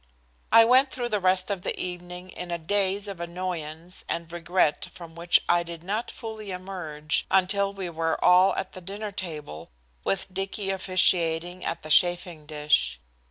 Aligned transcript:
I 0.51 0.65
went 0.65 0.89
through 0.89 1.09
the 1.09 1.19
rest 1.19 1.51
of 1.51 1.61
the 1.61 1.79
evening 1.79 2.29
in 2.29 2.49
a 2.49 2.57
daze 2.57 3.07
of 3.07 3.19
annoyance 3.19 4.03
and 4.09 4.31
regret 4.31 4.85
from 4.85 5.13
which 5.13 5.39
I 5.47 5.61
did 5.61 5.83
not 5.83 6.09
fully 6.09 6.49
emerge 6.49 7.27
until 7.29 7.71
we 7.71 7.87
were 7.87 8.17
all 8.25 8.55
at 8.55 8.71
the 8.73 8.81
dinner 8.81 9.11
table, 9.11 9.69
with 10.03 10.33
Dicky 10.33 10.71
officiating 10.71 11.63
at 11.63 11.83
the 11.83 11.91
chafing 11.91 12.47
dish. 12.47 12.99